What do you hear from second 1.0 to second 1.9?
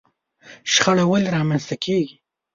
ولې رامنځته